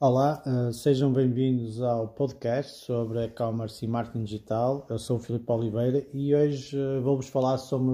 [0.00, 4.86] Olá, uh, sejam bem-vindos ao podcast sobre e-commerce e marketing digital.
[4.88, 7.90] Eu sou o Filipe Oliveira e hoje uh, vou-vos falar sobre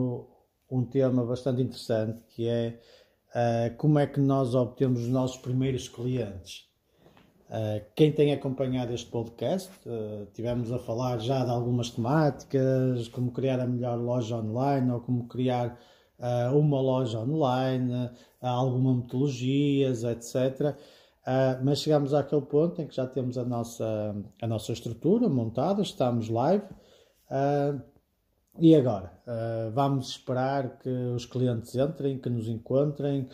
[0.70, 2.78] um tema bastante interessante que é
[3.30, 6.68] uh, como é que nós obtemos os nossos primeiros clientes.
[7.96, 9.70] quem tem acompanhado este podcast,
[10.34, 15.26] tivemos a falar já de algumas temáticas, como criar a melhor loja online ou como
[15.26, 15.78] criar
[16.52, 18.10] uma loja online,
[18.40, 20.76] algumas metodologias, etc.
[21.24, 25.80] Uh, mas chegamos àquele ponto em que já temos a nossa, a nossa estrutura montada,
[25.80, 26.64] estamos live.
[27.30, 27.80] Uh,
[28.60, 29.10] e agora?
[29.26, 33.28] Uh, vamos esperar que os clientes entrem, que nos encontrem,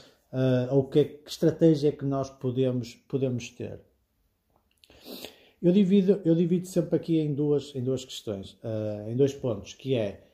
[0.70, 3.80] ou que, que, estratégia é que nós podemos, podemos ter?
[5.60, 8.56] Eu divido, eu divido sempre aqui em duas, em duas questões,
[9.08, 10.24] em dois pontos, que é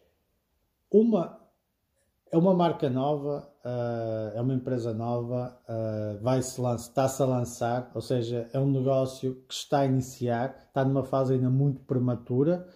[0.91, 1.41] uma
[2.31, 7.91] é uma marca nova, uh, é uma empresa nova, uh, vai -se está-se a lançar,
[7.95, 12.67] ou seja, é um negócio que está a iniciar, está numa fase ainda muito prematura,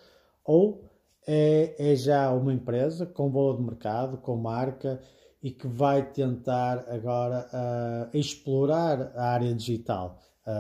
[0.45, 0.89] ou
[1.27, 5.01] é, é já uma empresa com valor de mercado, com marca
[5.43, 10.19] e que vai tentar agora uh, explorar a área digital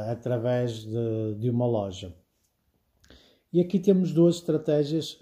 [0.08, 2.14] através de, de, uma loja.
[3.52, 5.18] E aqui temos duas estratégias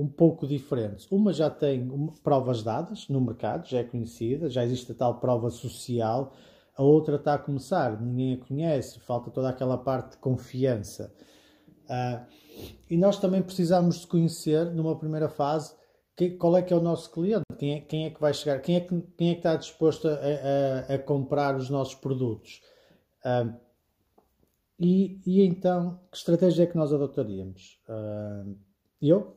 [0.00, 1.06] um pouco diferentes.
[1.10, 1.86] Uma já tem
[2.22, 6.32] provas dadas no mercado, já é conhecida, já existe a tal prova social.
[6.74, 11.12] A outra está a começar, ninguém a conhece, falta toda aquela parte de confiança.
[11.84, 12.24] Uh,
[12.88, 15.74] e nós também precisamos de conhecer, numa primeira fase,
[16.16, 18.60] que, qual é que é o nosso cliente, quem é, quem é que vai chegar,
[18.60, 22.62] quem é que, quem é que está disposto a, a, a comprar os nossos produtos.
[23.22, 23.54] Uh,
[24.78, 27.78] e, e, então, que estratégia é que nós adotaríamos?
[27.86, 28.56] Uh,
[29.02, 29.36] eu,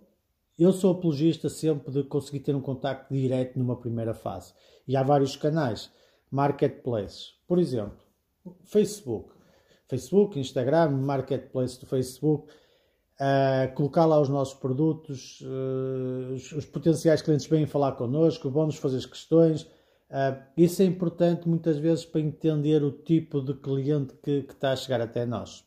[0.58, 4.54] eu sou apologista sempre de conseguir ter um contacto direto numa primeira fase.
[4.88, 5.92] E há vários canais,
[6.30, 7.36] marketplaces.
[7.48, 7.98] Por exemplo,
[8.66, 9.32] Facebook.
[9.88, 12.52] Facebook, Instagram, marketplace do Facebook.
[13.14, 18.76] Uh, colocar lá os nossos produtos, uh, os, os, potenciais clientes vêm falar connosco, vão-nos
[18.78, 19.64] fazer as questões.
[20.10, 24.72] Uh, isso é importante muitas vezes para entender o tipo de cliente que, que está
[24.72, 25.64] a chegar até nós.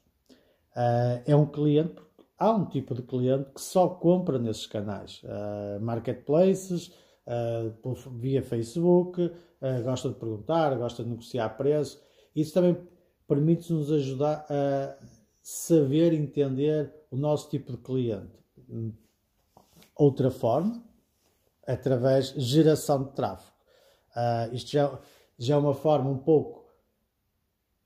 [1.25, 1.95] é um cliente,
[2.39, 6.89] há um tipo de cliente que só compra nesses canais, uh, marketplaces,
[7.27, 12.01] uh, via Facebook, uh, gosta de perguntar, gosta de negociar preço.
[12.35, 12.77] Isso também
[13.27, 14.97] permite-nos ajudar a
[15.43, 18.37] saber entender o nosso tipo de cliente.
[19.97, 20.83] Outra forma,
[21.67, 23.57] através de geração de tráfego.
[24.53, 24.99] isto já,
[25.39, 26.66] já é uma forma um pouco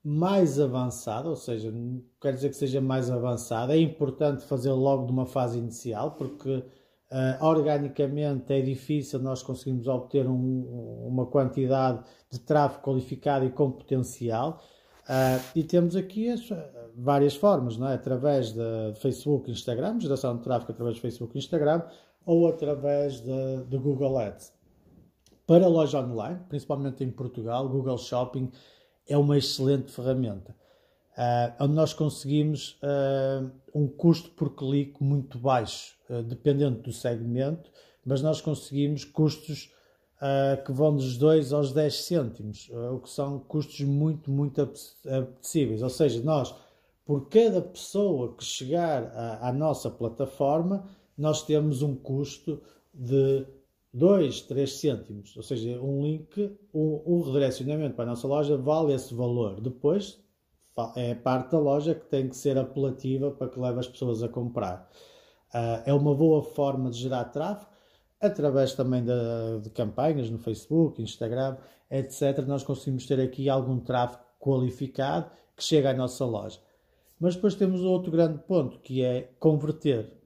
[0.03, 5.05] mais avançada, ou seja, não quer dizer que seja mais avançada, é importante fazer logo
[5.05, 12.03] de uma fase inicial, porque uh, organicamente é difícil nós conseguirmos obter um, uma quantidade
[12.31, 14.61] de tráfego qualificado e com potencial.
[15.03, 16.49] Uh, e temos aqui as,
[16.95, 17.93] várias formas, não é?
[17.93, 21.83] através de Facebook Instagram, geração de tráfego através de Facebook e Instagram,
[22.25, 24.53] ou através de, de Google Ads.
[25.45, 28.49] Para loja online, principalmente em Portugal, Google Shopping
[29.07, 30.55] é uma excelente ferramenta,
[31.17, 37.69] uh, onde nós conseguimos uh, um custo por clique muito baixo, uh, dependendo do segmento,
[38.05, 39.69] mas nós conseguimos custos
[40.65, 45.81] que vão dos 2 aos 10 cêntimos, o que são custos muito, muito apetecíveis.
[45.81, 46.53] Ou seja, nós,
[47.03, 52.61] por cada pessoa que chegar à, à nossa plataforma, nós temos um custo
[52.93, 53.47] de
[53.93, 59.13] 2, 3 cêntimos, ou seja, um link, um, redirecionamento para a nossa loja vale esse
[59.13, 59.59] valor.
[59.59, 60.23] Depois
[60.95, 64.29] é parte da loja que tem que ser apelativa para que leve as pessoas a
[64.29, 64.89] comprar.
[65.53, 67.69] Uh, é uma boa forma de gerar tráfego,
[68.21, 71.57] através também de, de campanhas no Facebook, Instagram,
[71.89, 72.45] etc.
[72.47, 76.59] Nós conseguimos ter aqui algum tráfego qualificado que chega à nossa loja.
[77.19, 80.20] Mas depois temos outro grande ponto que é converter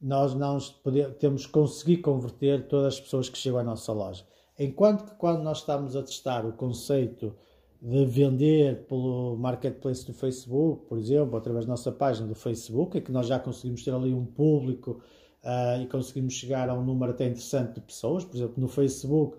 [0.00, 4.24] nós não podemos, temos que conseguir converter todas as pessoas que chegam à nossa loja.
[4.58, 7.34] Enquanto que quando nós estamos a testar o conceito
[7.80, 13.00] de vender pelo marketplace do Facebook, por exemplo, através da nossa página do Facebook, é
[13.00, 15.02] que nós já conseguimos ter ali um público
[15.42, 18.24] uh, e conseguimos chegar a um número até interessante de pessoas.
[18.24, 19.38] Por exemplo, no Facebook,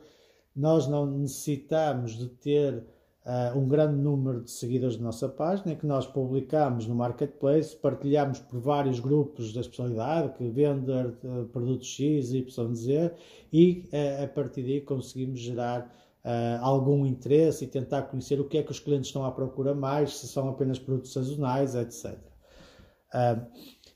[0.56, 2.84] nós não necessitamos de ter
[3.26, 8.40] uh, um grande número de seguidores da nossa página, que nós publicamos no Marketplace, partilhamos
[8.40, 13.14] por vários grupos da especialidade, que vende uh, produtos X, Y, Z,
[13.52, 15.90] e uh, a partir daí conseguimos gerar
[16.62, 20.20] algum interesse e tentar conhecer o que é que os clientes estão à procura mais,
[20.20, 22.16] se são apenas produtos sazonais, etc.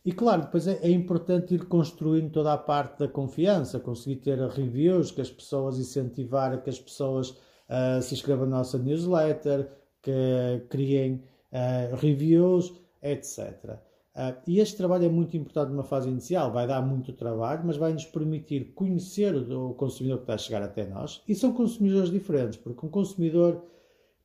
[0.03, 4.39] E claro, depois é, é, importante ir construindo toda a parte da confiança, conseguir ter
[4.49, 7.35] reviews, que as pessoas incentivar que as pessoas
[7.69, 9.69] uh, se inscrevam na nossa newsletter,
[10.01, 13.79] que criem uh, reviews, etc.
[14.15, 17.75] Uh, e este trabalho é muito importante numa fase inicial, vai dar muito trabalho, mas
[17.75, 21.21] vai nos permitir conhecer o, consumidor que está a chegar até nós.
[21.27, 23.61] E são consumidores diferentes, porque um consumidor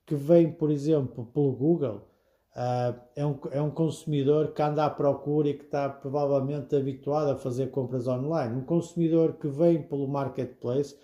[0.07, 2.07] que vem, por exemplo, pelo Google,
[2.51, 7.31] Uh, é, um, é um consumidor que anda à procura e que está provavelmente habituado
[7.31, 8.57] a fazer compras online.
[8.57, 10.97] Um consumidor que vem pelo marketplace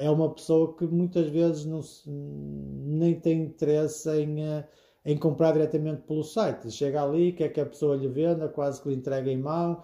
[0.00, 4.64] é uma pessoa que muitas vezes não se, nem tem interesse em, uh,
[5.04, 6.70] em comprar diretamente pelo site.
[6.70, 9.82] Chega ali, quer que a pessoa lhe venda, quase que lhe entregue em mão,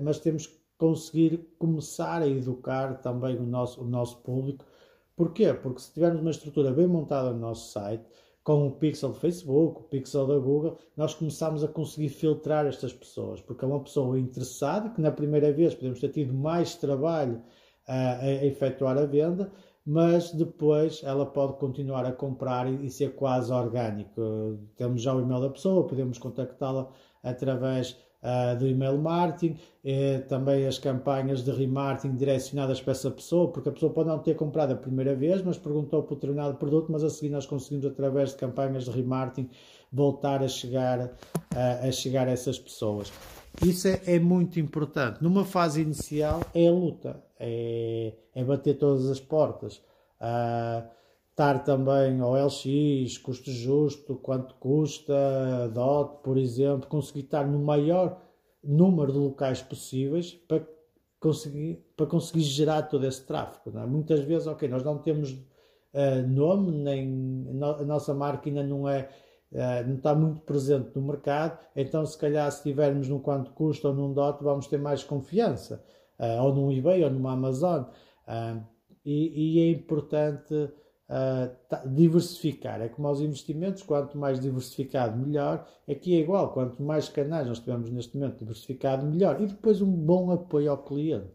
[0.00, 4.64] mas temos que conseguir começar a educar também o nosso, o nosso público.
[5.16, 5.52] Porquê?
[5.52, 8.04] Porque se tivermos uma estrutura bem montada no nosso site,
[8.44, 12.94] com o pixel do Facebook, o pixel da Google, nós começamos a conseguir filtrar estas
[12.94, 17.42] pessoas, porque é uma pessoa interessada, que na primeira vez podemos ter tido mais trabalho
[17.88, 19.50] a, efetuar a venda,
[19.84, 24.58] mas depois ela pode continuar a comprar e, e ser quase orgânico.
[24.76, 26.88] Temos já o e-mail da pessoa, podemos contactá-la
[27.22, 33.50] através uh, do email marketing, eh, também as campanhas de remarketing direcionadas para essa pessoa,
[33.50, 36.90] porque a pessoa pode não ter comprado a primeira vez, mas perguntou por determinado produto,
[36.90, 39.48] mas a seguir nós conseguimos, através de campanhas de remarketing,
[39.92, 43.12] voltar a chegar, uh, a chegar a essas pessoas.
[43.64, 45.22] Isso é, é, muito importante.
[45.22, 49.76] Numa fase inicial é a luta, é, é bater todas as portas.
[50.20, 50.86] Uh,
[51.30, 58.20] estar também ao LX, custo justo, quanto custa, DOT, por exemplo, conseguir estar no maior
[58.62, 60.66] número de locais possíveis para
[61.20, 63.78] conseguir, para conseguir gerar todo esse tráfego.
[63.78, 63.86] É?
[63.86, 69.08] Muitas vezes, ok, nós não temos uh, nome, nem a nossa marca ainda não é
[69.86, 73.94] não está muito presente no mercado, então se calhar se estivermos num quanto custa ou
[73.94, 75.82] num DOT vamos ter mais confiança,
[76.18, 77.84] uh, ou num eBay ou numa Amazon.
[78.26, 78.62] Uh,
[79.04, 80.54] e, e, é importante
[81.86, 82.82] diversificar.
[82.82, 85.66] É como aos investimentos, quanto mais diversificado, melhor.
[85.90, 89.40] Aqui é igual, quanto mais canais nós tivermos neste momento diversificado, melhor.
[89.40, 91.32] E depois um bom apoio ao cliente.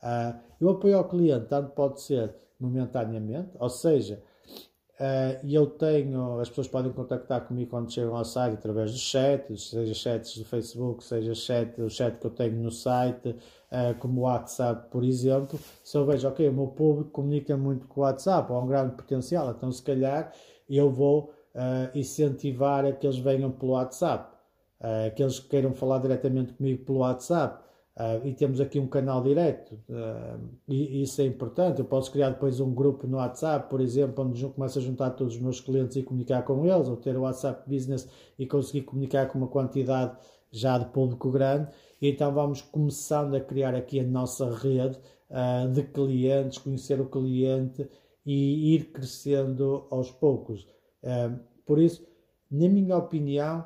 [0.00, 4.22] Uh, o apoio ao cliente tanto pode ser momentaneamente, ou seja,
[5.00, 9.00] Uh, e eu tenho, as pessoas podem contactar comigo quando chegam ao site através dos
[9.00, 13.98] chats, seja chats do Facebook, seja chat, o chat que eu tenho no site, uh,
[13.98, 15.58] como o WhatsApp, por exemplo.
[15.82, 18.94] Se eu vejo, ok, o meu público comunica muito com o WhatsApp, há um grande
[18.94, 20.34] potencial, então se calhar
[20.68, 24.36] eu vou uh, incentivar a que eles venham pelo WhatsApp,
[24.82, 27.64] uh, que eles queiram falar diretamente comigo pelo WhatsApp.
[28.00, 31.80] Uh, e temos aqui um canal direto, uh, e, isso é importante.
[31.80, 35.34] Eu posso criar depois um grupo no WhatsApp, por exemplo, onde começo a juntar todos
[35.34, 38.08] os meus clientes e comunicar com eles, ou ter o WhatsApp Business
[38.38, 40.16] e conseguir comunicar com uma quantidade
[40.50, 41.68] já de público grande.
[42.00, 44.98] E então vamos começando a criar aqui a nossa rede
[45.28, 47.86] uh, de clientes, conhecer o cliente
[48.24, 50.66] e ir crescendo aos poucos.
[51.66, 52.06] por isso,
[52.50, 53.64] na minha opinião,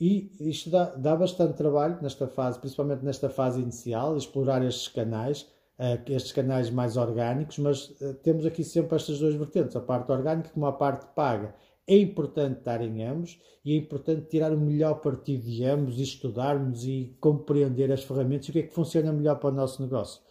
[0.00, 5.42] e isto dá, dá bastante trabalho nesta fase, principalmente nesta fase inicial, explorar estes canais,
[5.78, 10.10] uh, estes canais mais orgânicos, mas uh, temos aqui sempre estas duas vertentes, a parte
[10.10, 11.54] orgânica como a parte paga.
[11.86, 16.02] É importante estar em ambos e é importante tirar o melhor partido de ambos e
[16.02, 19.82] estudarmos e compreender as ferramentas e o que é que funciona melhor para o nosso
[19.82, 20.22] negócio.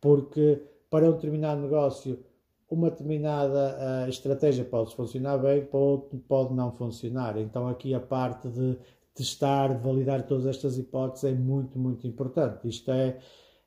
[0.00, 2.22] Porque para um determinado negócio
[2.70, 7.38] uma determinada uh, estratégia pode funcionar bem, para outro pode não funcionar.
[7.38, 8.76] Então aqui a parte de
[9.18, 12.66] testar, validar todas estas hipóteses é muito, muito importante.
[12.68, 13.18] Isto é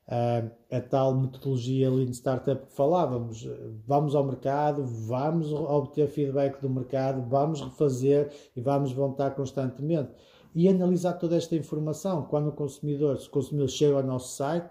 [0.08, 3.46] uh, a tal metodologia Lean Startup que falávamos.
[3.86, 10.10] Vamos ao mercado, vamos obter feedback do mercado, vamos refazer e vamos voltar constantemente.
[10.54, 12.24] E analisar toda esta informação.
[12.24, 14.68] Quando o consumidor, se o consumidor chega ao nosso site,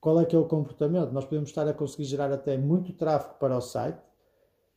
[0.00, 1.12] qual é que é o comportamento?
[1.12, 3.98] Nós podemos estar a conseguir gerar até muito tráfego para o site,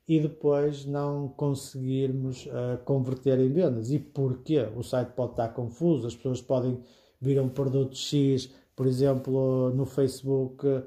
[0.08, 3.92] e depois não conseguirmos uh, converter em vendas.
[3.92, 4.68] E porquê?
[4.76, 6.80] O site pode estar confuso, as pessoas podem
[7.22, 10.84] vir um produto X, por exemplo, no Facebook, uh,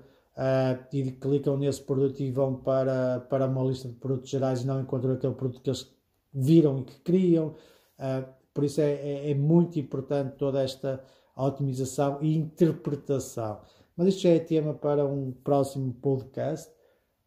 [0.93, 4.81] e clicam nesse produto e vão para, para uma lista de produtos gerais e não
[4.81, 5.91] encontram aquele produto que eles
[6.33, 7.55] viram e que queriam.
[7.99, 11.03] Uh, por isso é, é, é, muito importante toda esta
[11.37, 13.61] otimização e interpretação.
[13.97, 16.71] Mas isto já é tema para um próximo podcast.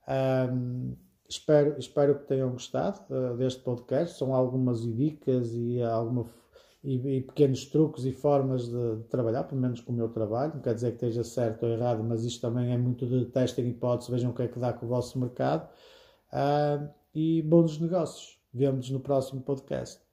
[0.08, 0.96] Um,
[1.30, 4.18] Espero, espero que tenham gostado uh, deste podcast.
[4.18, 6.26] São algumas dicas e, alguma,
[6.84, 10.56] e, e, pequenos truques e formas de, de, trabalhar, pelo menos com o meu trabalho.
[10.56, 13.68] Não quer dizer que esteja certo ou errado, mas isto também é muito de testem
[13.70, 14.10] hipóteses.
[14.10, 15.70] Vejam o que é que dá com o vosso mercado.
[16.34, 18.40] Uh, e bons negócios.
[18.52, 20.09] Vemo-nos no próximo podcast.